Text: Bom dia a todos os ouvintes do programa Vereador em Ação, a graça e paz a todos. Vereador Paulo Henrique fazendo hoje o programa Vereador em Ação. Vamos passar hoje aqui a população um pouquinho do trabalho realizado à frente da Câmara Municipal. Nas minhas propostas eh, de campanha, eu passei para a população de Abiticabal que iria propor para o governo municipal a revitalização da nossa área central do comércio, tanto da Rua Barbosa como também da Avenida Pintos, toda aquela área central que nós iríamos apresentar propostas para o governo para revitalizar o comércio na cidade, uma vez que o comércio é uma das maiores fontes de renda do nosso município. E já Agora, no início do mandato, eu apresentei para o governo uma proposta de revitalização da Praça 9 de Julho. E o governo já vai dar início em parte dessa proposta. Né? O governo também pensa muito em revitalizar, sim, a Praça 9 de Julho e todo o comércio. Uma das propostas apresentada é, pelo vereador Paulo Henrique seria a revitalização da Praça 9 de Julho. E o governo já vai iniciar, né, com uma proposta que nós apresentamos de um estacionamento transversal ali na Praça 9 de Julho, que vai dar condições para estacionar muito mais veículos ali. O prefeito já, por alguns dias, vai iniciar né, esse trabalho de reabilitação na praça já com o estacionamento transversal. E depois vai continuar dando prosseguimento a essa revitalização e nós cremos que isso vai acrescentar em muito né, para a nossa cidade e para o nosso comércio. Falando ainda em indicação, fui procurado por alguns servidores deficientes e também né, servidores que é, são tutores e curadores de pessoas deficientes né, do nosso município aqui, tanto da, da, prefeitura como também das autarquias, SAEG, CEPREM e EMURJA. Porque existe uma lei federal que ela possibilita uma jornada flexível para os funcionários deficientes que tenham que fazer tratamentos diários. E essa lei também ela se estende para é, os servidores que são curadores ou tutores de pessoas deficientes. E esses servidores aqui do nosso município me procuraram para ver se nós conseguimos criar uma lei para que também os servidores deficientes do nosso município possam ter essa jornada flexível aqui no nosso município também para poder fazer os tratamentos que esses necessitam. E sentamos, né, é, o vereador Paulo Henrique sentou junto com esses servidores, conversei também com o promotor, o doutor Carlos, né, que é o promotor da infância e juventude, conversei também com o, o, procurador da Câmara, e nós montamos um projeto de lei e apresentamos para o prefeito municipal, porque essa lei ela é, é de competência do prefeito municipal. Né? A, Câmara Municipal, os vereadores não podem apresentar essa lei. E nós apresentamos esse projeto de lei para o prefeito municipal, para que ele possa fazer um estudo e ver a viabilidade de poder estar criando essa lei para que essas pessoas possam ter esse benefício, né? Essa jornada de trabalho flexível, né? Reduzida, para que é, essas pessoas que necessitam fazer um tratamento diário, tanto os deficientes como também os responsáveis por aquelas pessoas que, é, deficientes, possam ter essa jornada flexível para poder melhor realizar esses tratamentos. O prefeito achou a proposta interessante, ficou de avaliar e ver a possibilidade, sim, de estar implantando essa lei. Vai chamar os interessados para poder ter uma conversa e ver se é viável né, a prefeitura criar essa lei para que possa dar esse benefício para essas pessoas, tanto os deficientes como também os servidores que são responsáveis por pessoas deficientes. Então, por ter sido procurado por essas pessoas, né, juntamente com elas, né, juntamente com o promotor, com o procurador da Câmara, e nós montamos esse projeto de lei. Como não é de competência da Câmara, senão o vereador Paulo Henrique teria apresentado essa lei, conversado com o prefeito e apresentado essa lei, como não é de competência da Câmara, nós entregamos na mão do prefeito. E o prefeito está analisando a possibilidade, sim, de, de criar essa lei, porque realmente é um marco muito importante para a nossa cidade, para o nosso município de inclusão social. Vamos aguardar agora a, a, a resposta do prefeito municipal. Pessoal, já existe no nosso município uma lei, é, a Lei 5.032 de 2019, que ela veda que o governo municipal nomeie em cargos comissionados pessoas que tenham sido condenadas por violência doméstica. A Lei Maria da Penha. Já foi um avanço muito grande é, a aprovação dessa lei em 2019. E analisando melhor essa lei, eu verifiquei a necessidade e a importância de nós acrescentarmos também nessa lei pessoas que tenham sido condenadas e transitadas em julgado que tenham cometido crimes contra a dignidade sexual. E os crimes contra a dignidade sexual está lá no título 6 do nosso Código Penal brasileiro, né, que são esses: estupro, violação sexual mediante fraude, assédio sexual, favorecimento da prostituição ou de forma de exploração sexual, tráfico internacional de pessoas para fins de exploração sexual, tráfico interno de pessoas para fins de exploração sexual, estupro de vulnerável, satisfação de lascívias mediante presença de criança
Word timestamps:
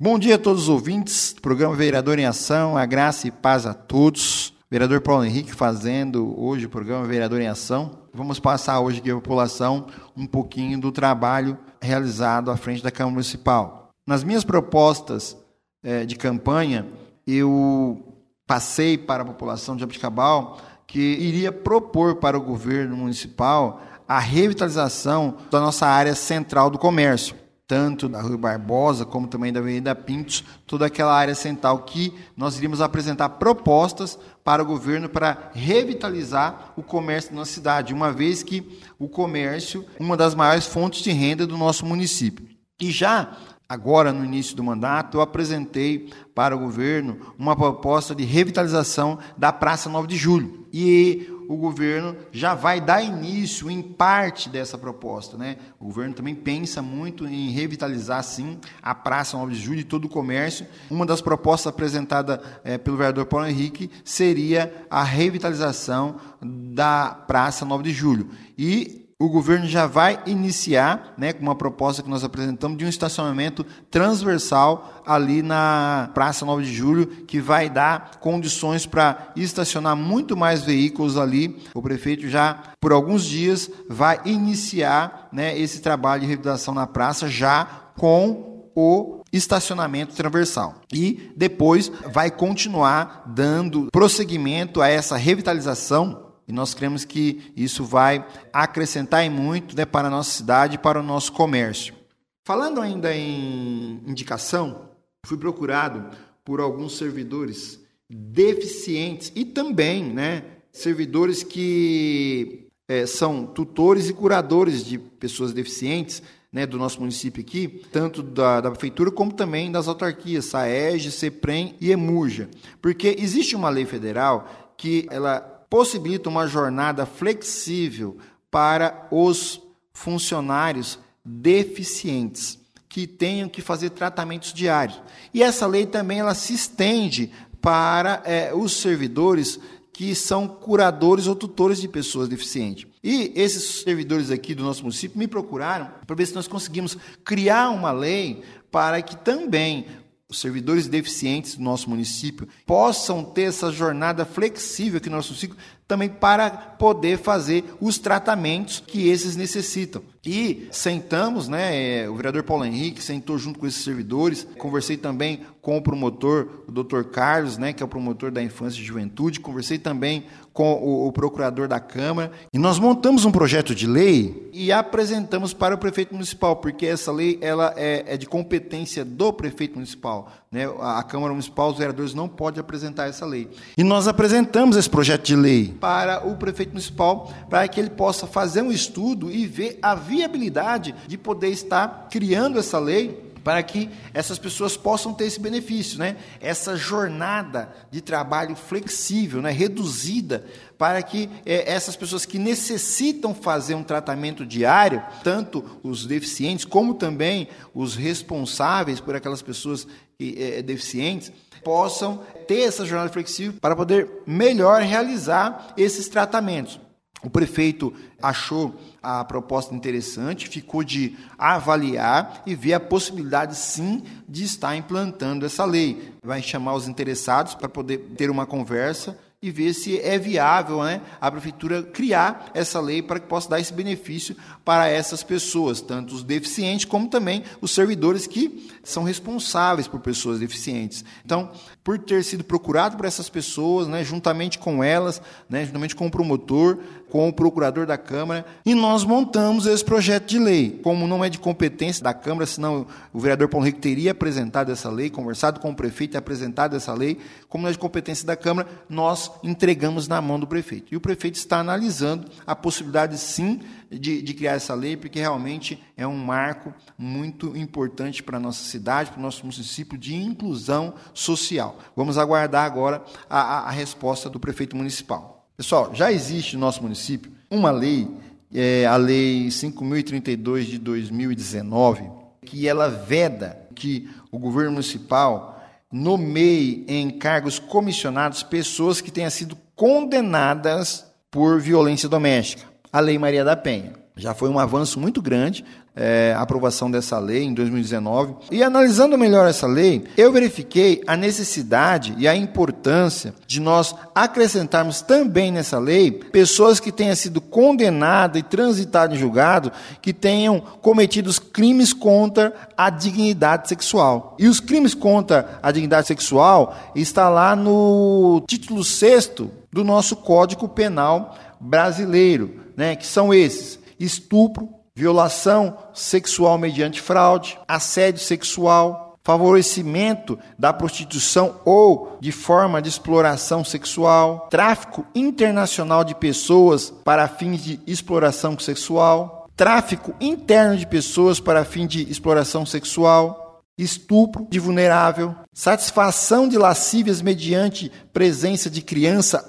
Bom 0.00 0.16
dia 0.16 0.36
a 0.36 0.38
todos 0.38 0.62
os 0.62 0.68
ouvintes 0.68 1.32
do 1.32 1.42
programa 1.42 1.74
Vereador 1.74 2.20
em 2.20 2.24
Ação, 2.24 2.76
a 2.76 2.86
graça 2.86 3.26
e 3.26 3.32
paz 3.32 3.66
a 3.66 3.74
todos. 3.74 4.54
Vereador 4.70 5.00
Paulo 5.00 5.24
Henrique 5.24 5.52
fazendo 5.52 6.40
hoje 6.40 6.66
o 6.66 6.68
programa 6.68 7.04
Vereador 7.04 7.40
em 7.40 7.48
Ação. 7.48 7.98
Vamos 8.14 8.38
passar 8.38 8.78
hoje 8.78 9.00
aqui 9.00 9.10
a 9.10 9.16
população 9.16 9.88
um 10.16 10.24
pouquinho 10.24 10.80
do 10.80 10.92
trabalho 10.92 11.58
realizado 11.82 12.48
à 12.48 12.56
frente 12.56 12.80
da 12.80 12.92
Câmara 12.92 13.14
Municipal. 13.14 13.88
Nas 14.06 14.22
minhas 14.22 14.44
propostas 14.44 15.36
eh, 15.82 16.06
de 16.06 16.14
campanha, 16.14 16.86
eu 17.26 18.00
passei 18.46 18.96
para 18.96 19.24
a 19.24 19.26
população 19.26 19.76
de 19.76 19.82
Abiticabal 19.82 20.60
que 20.86 21.00
iria 21.00 21.50
propor 21.50 22.14
para 22.18 22.38
o 22.38 22.40
governo 22.40 22.96
municipal 22.96 23.82
a 24.06 24.20
revitalização 24.20 25.38
da 25.50 25.58
nossa 25.58 25.88
área 25.88 26.14
central 26.14 26.70
do 26.70 26.78
comércio, 26.78 27.34
tanto 27.68 28.08
da 28.08 28.22
Rua 28.22 28.38
Barbosa 28.38 29.04
como 29.04 29.28
também 29.28 29.52
da 29.52 29.60
Avenida 29.60 29.94
Pintos, 29.94 30.42
toda 30.66 30.86
aquela 30.86 31.14
área 31.14 31.34
central 31.34 31.80
que 31.80 32.14
nós 32.34 32.56
iríamos 32.56 32.80
apresentar 32.80 33.28
propostas 33.28 34.18
para 34.42 34.62
o 34.62 34.66
governo 34.66 35.06
para 35.06 35.50
revitalizar 35.52 36.72
o 36.76 36.82
comércio 36.82 37.34
na 37.34 37.44
cidade, 37.44 37.92
uma 37.92 38.10
vez 38.10 38.42
que 38.42 38.80
o 38.98 39.06
comércio 39.06 39.84
é 40.00 40.02
uma 40.02 40.16
das 40.16 40.34
maiores 40.34 40.64
fontes 40.64 41.02
de 41.02 41.12
renda 41.12 41.46
do 41.46 41.58
nosso 41.58 41.84
município. 41.84 42.48
E 42.80 42.90
já 42.90 43.36
Agora, 43.70 44.14
no 44.14 44.24
início 44.24 44.56
do 44.56 44.64
mandato, 44.64 45.18
eu 45.18 45.20
apresentei 45.20 46.10
para 46.34 46.56
o 46.56 46.58
governo 46.58 47.18
uma 47.38 47.54
proposta 47.54 48.14
de 48.14 48.24
revitalização 48.24 49.18
da 49.36 49.52
Praça 49.52 49.90
9 49.90 50.08
de 50.08 50.16
Julho. 50.16 50.66
E 50.72 51.30
o 51.48 51.56
governo 51.56 52.14
já 52.30 52.54
vai 52.54 52.78
dar 52.78 53.02
início 53.02 53.70
em 53.70 53.80
parte 53.80 54.50
dessa 54.50 54.76
proposta. 54.76 55.38
Né? 55.38 55.56
O 55.80 55.86
governo 55.86 56.14
também 56.14 56.34
pensa 56.34 56.82
muito 56.82 57.26
em 57.26 57.50
revitalizar, 57.50 58.22
sim, 58.22 58.58
a 58.82 58.94
Praça 58.94 59.38
9 59.38 59.54
de 59.54 59.58
Julho 59.58 59.80
e 59.80 59.84
todo 59.84 60.04
o 60.04 60.08
comércio. 60.10 60.66
Uma 60.90 61.06
das 61.06 61.22
propostas 61.22 61.72
apresentada 61.72 62.42
é, 62.62 62.76
pelo 62.76 62.98
vereador 62.98 63.24
Paulo 63.24 63.46
Henrique 63.46 63.90
seria 64.04 64.86
a 64.90 65.02
revitalização 65.02 66.16
da 66.42 67.08
Praça 67.26 67.64
9 67.64 67.82
de 67.82 67.92
Julho. 67.92 68.28
E 68.56 69.07
o 69.20 69.28
governo 69.28 69.66
já 69.66 69.84
vai 69.84 70.22
iniciar, 70.26 71.14
né, 71.18 71.32
com 71.32 71.42
uma 71.42 71.56
proposta 71.56 72.04
que 72.04 72.08
nós 72.08 72.22
apresentamos 72.22 72.78
de 72.78 72.84
um 72.84 72.88
estacionamento 72.88 73.66
transversal 73.90 75.02
ali 75.04 75.42
na 75.42 76.08
Praça 76.14 76.46
9 76.46 76.64
de 76.64 76.72
Julho, 76.72 77.06
que 77.26 77.40
vai 77.40 77.68
dar 77.68 78.18
condições 78.20 78.86
para 78.86 79.32
estacionar 79.34 79.96
muito 79.96 80.36
mais 80.36 80.62
veículos 80.62 81.16
ali. 81.16 81.60
O 81.74 81.82
prefeito 81.82 82.28
já, 82.28 82.62
por 82.80 82.92
alguns 82.92 83.24
dias, 83.24 83.68
vai 83.88 84.20
iniciar 84.24 85.28
né, 85.32 85.58
esse 85.58 85.80
trabalho 85.80 86.20
de 86.20 86.26
reabilitação 86.28 86.72
na 86.72 86.86
praça 86.86 87.28
já 87.28 87.64
com 87.96 88.70
o 88.72 89.24
estacionamento 89.32 90.14
transversal. 90.14 90.76
E 90.92 91.32
depois 91.36 91.90
vai 92.12 92.30
continuar 92.30 93.24
dando 93.26 93.88
prosseguimento 93.90 94.80
a 94.80 94.88
essa 94.88 95.16
revitalização 95.16 96.27
e 96.48 96.52
nós 96.52 96.72
cremos 96.72 97.04
que 97.04 97.52
isso 97.54 97.84
vai 97.84 98.26
acrescentar 98.52 99.22
em 99.22 99.28
muito 99.28 99.76
né, 99.76 99.84
para 99.84 100.08
a 100.08 100.10
nossa 100.10 100.30
cidade 100.30 100.76
e 100.76 100.78
para 100.78 100.98
o 100.98 101.02
nosso 101.02 101.30
comércio. 101.32 101.94
Falando 102.42 102.80
ainda 102.80 103.14
em 103.14 104.00
indicação, 104.06 104.88
fui 105.26 105.36
procurado 105.36 106.16
por 106.42 106.60
alguns 106.60 106.96
servidores 106.96 107.78
deficientes 108.08 109.30
e 109.36 109.44
também 109.44 110.02
né, 110.02 110.42
servidores 110.72 111.42
que 111.42 112.66
é, 112.88 113.04
são 113.04 113.44
tutores 113.44 114.08
e 114.08 114.14
curadores 114.14 114.82
de 114.82 114.96
pessoas 114.96 115.52
deficientes 115.52 116.22
né, 116.50 116.64
do 116.64 116.78
nosso 116.78 117.00
município 117.00 117.42
aqui, 117.42 117.82
tanto 117.92 118.22
da, 118.22 118.62
da, 118.62 118.70
prefeitura 118.70 119.10
como 119.10 119.34
também 119.34 119.70
das 119.70 119.86
autarquias, 119.86 120.46
SAEG, 120.46 121.10
CEPREM 121.10 121.74
e 121.78 121.90
EMURJA. 121.90 122.48
Porque 122.80 123.14
existe 123.18 123.54
uma 123.54 123.68
lei 123.68 123.84
federal 123.84 124.72
que 124.78 125.06
ela 125.10 125.57
possibilita 125.68 126.28
uma 126.28 126.46
jornada 126.46 127.04
flexível 127.04 128.18
para 128.50 129.06
os 129.10 129.60
funcionários 129.92 130.98
deficientes 131.24 132.58
que 132.88 133.06
tenham 133.06 133.48
que 133.48 133.60
fazer 133.60 133.90
tratamentos 133.90 134.52
diários. 134.52 135.00
E 135.34 135.42
essa 135.42 135.66
lei 135.66 135.84
também 135.84 136.20
ela 136.20 136.34
se 136.34 136.54
estende 136.54 137.30
para 137.60 138.22
é, 138.24 138.54
os 138.54 138.72
servidores 138.72 139.58
que 139.92 140.14
são 140.14 140.46
curadores 140.46 141.26
ou 141.26 141.34
tutores 141.34 141.80
de 141.80 141.88
pessoas 141.88 142.28
deficientes. 142.28 142.86
E 143.02 143.32
esses 143.34 143.82
servidores 143.82 144.30
aqui 144.30 144.54
do 144.54 144.62
nosso 144.62 144.82
município 144.82 145.18
me 145.18 145.26
procuraram 145.26 145.90
para 146.06 146.16
ver 146.16 146.26
se 146.26 146.34
nós 146.34 146.48
conseguimos 146.48 146.96
criar 147.24 147.70
uma 147.70 147.90
lei 147.90 148.42
para 148.70 149.02
que 149.02 149.16
também 149.16 149.86
os 150.28 150.38
servidores 150.38 150.86
deficientes 150.86 151.54
do 151.54 151.62
nosso 151.62 151.88
município 151.88 152.46
possam 152.66 153.24
ter 153.24 153.44
essa 153.44 153.72
jornada 153.72 154.26
flexível 154.26 154.98
aqui 154.98 155.08
no 155.08 155.16
nosso 155.16 155.28
município 155.28 155.56
também 155.88 156.10
para 156.10 156.50
poder 156.50 157.16
fazer 157.18 157.64
os 157.80 157.98
tratamentos 157.98 158.84
que 158.86 159.08
esses 159.08 159.34
necessitam. 159.34 160.02
E 160.24 160.68
sentamos, 160.70 161.48
né, 161.48 162.02
é, 162.02 162.10
o 162.10 162.14
vereador 162.14 162.42
Paulo 162.42 162.66
Henrique 162.66 163.02
sentou 163.02 163.38
junto 163.38 163.58
com 163.58 163.66
esses 163.66 163.82
servidores, 163.82 164.46
conversei 164.58 164.98
também 164.98 165.40
com 165.62 165.78
o 165.78 165.82
promotor, 165.82 166.64
o 166.68 166.72
doutor 166.72 167.06
Carlos, 167.06 167.56
né, 167.56 167.72
que 167.72 167.82
é 167.82 167.86
o 167.86 167.88
promotor 167.88 168.30
da 168.30 168.42
infância 168.42 168.78
e 168.78 168.84
juventude, 168.84 169.40
conversei 169.40 169.78
também 169.78 170.26
com 170.52 170.74
o, 170.74 171.06
o, 171.06 171.12
procurador 171.12 171.68
da 171.68 171.80
Câmara, 171.80 172.32
e 172.52 172.58
nós 172.58 172.78
montamos 172.78 173.24
um 173.24 173.30
projeto 173.30 173.74
de 173.74 173.86
lei 173.86 174.50
e 174.52 174.72
apresentamos 174.72 175.54
para 175.54 175.74
o 175.74 175.78
prefeito 175.78 176.12
municipal, 176.12 176.56
porque 176.56 176.84
essa 176.84 177.12
lei 177.12 177.38
ela 177.40 177.72
é, 177.76 178.14
é 178.14 178.16
de 178.16 178.26
competência 178.26 179.04
do 179.04 179.32
prefeito 179.32 179.76
municipal. 179.76 180.32
Né? 180.50 180.64
A, 180.80 181.02
Câmara 181.02 181.32
Municipal, 181.32 181.70
os 181.70 181.76
vereadores 181.76 182.14
não 182.14 182.26
podem 182.26 182.60
apresentar 182.60 183.06
essa 183.06 183.26
lei. 183.26 183.50
E 183.76 183.84
nós 183.84 184.08
apresentamos 184.08 184.76
esse 184.76 184.88
projeto 184.88 185.26
de 185.26 185.36
lei 185.36 185.76
para 185.78 186.26
o 186.26 186.36
prefeito 186.36 186.70
municipal, 186.70 187.30
para 187.50 187.68
que 187.68 187.78
ele 187.78 187.90
possa 187.90 188.26
fazer 188.26 188.62
um 188.62 188.72
estudo 188.72 189.30
e 189.30 189.46
ver 189.46 189.78
a 189.82 189.94
viabilidade 189.94 190.94
de 191.06 191.18
poder 191.18 191.48
estar 191.48 192.08
criando 192.10 192.58
essa 192.58 192.78
lei 192.78 193.27
para 193.48 193.62
que 193.62 193.88
essas 194.12 194.38
pessoas 194.38 194.76
possam 194.76 195.14
ter 195.14 195.24
esse 195.24 195.40
benefício, 195.40 195.98
né? 195.98 196.18
Essa 196.38 196.76
jornada 196.76 197.74
de 197.90 198.02
trabalho 198.02 198.54
flexível, 198.54 199.40
né? 199.40 199.50
Reduzida, 199.50 200.44
para 200.76 201.02
que 201.02 201.30
é, 201.46 201.72
essas 201.72 201.96
pessoas 201.96 202.26
que 202.26 202.38
necessitam 202.38 203.34
fazer 203.34 203.74
um 203.74 203.82
tratamento 203.82 204.44
diário, 204.44 205.02
tanto 205.24 205.64
os 205.82 206.04
deficientes 206.04 206.66
como 206.66 206.92
também 206.92 207.48
os 207.74 207.94
responsáveis 207.96 209.00
por 209.00 209.16
aquelas 209.16 209.40
pessoas 209.40 209.88
que, 210.18 210.36
é, 210.38 210.60
deficientes, 210.60 211.32
possam 211.64 212.18
ter 212.46 212.64
essa 212.64 212.84
jornada 212.84 213.10
flexível 213.10 213.54
para 213.58 213.74
poder 213.74 214.10
melhor 214.26 214.82
realizar 214.82 215.72
esses 215.74 216.06
tratamentos. 216.06 216.78
O 217.22 217.28
prefeito 217.28 217.92
achou 218.22 218.74
a 219.02 219.24
proposta 219.24 219.74
interessante, 219.74 220.48
ficou 220.48 220.84
de 220.84 221.16
avaliar 221.36 222.42
e 222.46 222.54
ver 222.54 222.74
a 222.74 222.80
possibilidade, 222.80 223.56
sim, 223.56 224.02
de 224.28 224.44
estar 224.44 224.76
implantando 224.76 225.44
essa 225.44 225.64
lei. 225.64 226.12
Vai 226.22 226.42
chamar 226.42 226.74
os 226.74 226.86
interessados 226.86 227.54
para 227.54 227.68
poder 227.68 227.98
ter 228.16 228.30
uma 228.30 228.46
conversa 228.46 229.18
e 229.40 229.52
ver 229.52 229.72
se 229.72 230.00
é 230.00 230.18
viável 230.18 230.82
né, 230.82 231.00
a 231.20 231.30
prefeitura 231.30 231.80
criar 231.80 232.50
essa 232.54 232.80
lei 232.80 233.00
para 233.00 233.20
que 233.20 233.28
possa 233.28 233.48
dar 233.48 233.60
esse 233.60 233.72
benefício 233.72 234.36
para 234.64 234.88
essas 234.88 235.22
pessoas, 235.22 235.80
tanto 235.80 236.12
os 236.12 236.24
deficientes 236.24 236.84
como 236.84 237.08
também 237.08 237.44
os 237.60 237.70
servidores 237.70 238.26
que 238.26 238.68
são 238.82 239.04
responsáveis 239.04 239.86
por 239.86 240.00
pessoas 240.00 240.40
deficientes. 240.40 241.04
Então, 241.24 241.52
por 241.84 241.98
ter 242.00 242.24
sido 242.24 242.42
procurado 242.42 242.96
por 242.96 243.06
essas 243.06 243.28
pessoas, 243.28 243.86
né, 243.86 244.02
juntamente 244.02 244.58
com 244.58 244.82
elas, 244.82 245.22
né, 245.48 245.64
juntamente 245.64 245.94
com 245.94 246.08
o 246.08 246.10
promotor, 246.10 246.78
com 247.08 247.28
o 247.28 247.32
procurador 247.32 247.86
da 247.86 247.96
Câmara, 247.96 248.44
e 248.66 248.74
nós 248.74 249.04
montamos 249.04 249.66
esse 249.66 249.84
projeto 249.84 250.26
de 250.26 250.38
lei. 250.38 250.80
Como 250.82 251.06
não 251.06 251.24
é 251.24 251.30
de 251.30 251.38
competência 251.38 252.02
da 252.02 252.12
Câmara, 252.12 252.44
senão 252.44 252.86
o 253.12 253.20
vereador 253.20 253.48
Paulo 253.48 253.64
Henrique 253.64 253.80
teria 253.80 254.10
apresentado 254.10 254.70
essa 254.70 254.90
lei, 254.90 255.08
conversado 255.08 255.60
com 255.60 255.70
o 255.70 255.74
prefeito 255.74 256.14
e 256.14 256.18
apresentado 256.18 256.76
essa 256.76 256.92
lei, 256.92 257.18
como 257.48 257.62
não 257.62 257.70
é 257.70 257.72
de 257.72 257.78
competência 257.78 258.26
da 258.26 258.36
Câmara, 258.36 258.68
nós 258.88 259.27
entregamos 259.42 260.08
na 260.08 260.20
mão 260.20 260.38
do 260.38 260.46
prefeito. 260.46 260.92
E 260.92 260.96
o 260.96 261.00
prefeito 261.00 261.36
está 261.36 261.58
analisando 261.58 262.28
a 262.46 262.54
possibilidade, 262.54 263.18
sim, 263.18 263.60
de, 263.90 264.20
de 264.22 264.34
criar 264.34 264.52
essa 264.52 264.74
lei, 264.74 264.96
porque 264.96 265.18
realmente 265.18 265.82
é 265.96 266.06
um 266.06 266.16
marco 266.16 266.72
muito 266.96 267.56
importante 267.56 268.22
para 268.22 268.36
a 268.36 268.40
nossa 268.40 268.64
cidade, 268.64 269.10
para 269.10 269.18
o 269.18 269.22
nosso 269.22 269.42
município 269.42 269.96
de 269.96 270.14
inclusão 270.14 270.94
social. 271.14 271.78
Vamos 271.96 272.18
aguardar 272.18 272.64
agora 272.64 273.02
a, 273.28 273.40
a, 273.40 273.58
a 273.68 273.70
resposta 273.70 274.28
do 274.28 274.40
prefeito 274.40 274.76
municipal. 274.76 275.46
Pessoal, 275.56 275.94
já 275.94 276.12
existe 276.12 276.54
no 276.54 276.60
nosso 276.60 276.82
município 276.82 277.32
uma 277.50 277.70
lei, 277.70 278.08
é, 278.54 278.86
a 278.86 278.96
Lei 278.96 279.48
5.032 279.48 280.64
de 280.64 280.78
2019, 280.78 282.08
que 282.42 282.68
ela 282.68 282.88
veda 282.88 283.58
que 283.74 284.08
o 284.30 284.38
governo 284.38 284.72
municipal 284.72 285.58
nomeie 285.92 286.84
em 286.86 287.10
cargos 287.10 287.58
comissionados 287.58 288.42
pessoas 288.42 289.00
que 289.00 289.10
tenham 289.10 289.30
sido 289.30 289.56
condenadas 289.74 291.06
por 291.30 291.60
violência 291.60 292.08
doméstica. 292.08 292.64
A 292.92 293.00
Lei 293.00 293.18
Maria 293.18 293.44
da 293.44 293.56
Penha. 293.56 293.92
Já 294.18 294.34
foi 294.34 294.48
um 294.48 294.58
avanço 294.58 294.98
muito 294.98 295.22
grande 295.22 295.64
é, 295.98 296.32
a 296.36 296.42
aprovação 296.42 296.88
dessa 296.88 297.18
lei 297.18 297.42
em 297.42 297.52
2019. 297.52 298.34
E 298.52 298.62
analisando 298.62 299.18
melhor 299.18 299.48
essa 299.48 299.66
lei, 299.66 300.04
eu 300.16 300.32
verifiquei 300.32 301.02
a 301.06 301.16
necessidade 301.16 302.14
e 302.16 302.28
a 302.28 302.36
importância 302.36 303.34
de 303.46 303.60
nós 303.60 303.94
acrescentarmos 304.14 305.02
também 305.02 305.50
nessa 305.50 305.78
lei 305.78 306.12
pessoas 306.12 306.78
que 306.78 306.92
tenham 306.92 307.16
sido 307.16 307.40
condenadas 307.40 308.40
e 308.40 308.44
transitadas 308.44 309.16
em 309.16 309.20
julgado 309.20 309.72
que 310.00 310.12
tenham 310.12 310.60
cometido 310.60 311.28
crimes 311.52 311.92
contra 311.92 312.54
a 312.76 312.90
dignidade 312.90 313.68
sexual. 313.68 314.36
E 314.38 314.46
os 314.46 314.60
crimes 314.60 314.94
contra 314.94 315.58
a 315.60 315.72
dignidade 315.72 316.06
sexual 316.06 316.76
está 316.94 317.28
lá 317.28 317.56
no 317.56 318.44
título 318.46 318.84
6 318.84 319.32
do 319.72 319.82
nosso 319.82 320.14
Código 320.14 320.68
Penal 320.68 321.36
brasileiro, 321.60 322.60
né, 322.76 322.94
que 322.94 323.06
são 323.06 323.34
esses: 323.34 323.78
estupro, 323.98 324.68
violação 324.94 325.76
sexual 325.94 326.58
mediante 326.58 327.00
fraude, 327.00 327.58
assédio 327.68 328.20
sexual, 328.20 329.16
favorecimento 329.22 330.38
da 330.58 330.72
prostituição 330.72 331.60
ou 331.64 332.16
de 332.18 332.32
forma 332.32 332.80
de 332.80 332.88
exploração 332.88 333.62
sexual, 333.62 334.48
tráfico 334.50 335.04
internacional 335.14 336.02
de 336.02 336.14
pessoas 336.14 336.90
para 337.04 337.28
fins 337.28 337.62
de 337.62 337.78
exploração 337.86 338.58
sexual, 338.58 339.46
tráfico 339.54 340.14
interno 340.18 340.76
de 340.76 340.86
pessoas 340.86 341.38
para 341.38 341.64
fins 341.64 341.88
de 341.88 342.10
exploração 342.10 342.64
sexual, 342.64 343.62
estupro 343.76 344.46
de 344.50 344.58
vulnerável, 344.58 345.34
satisfação 345.52 346.48
de 346.48 346.58
lascívias 346.58 347.22
mediante 347.22 347.92
presença 348.12 348.68
de 348.68 348.82
criança 348.82 349.44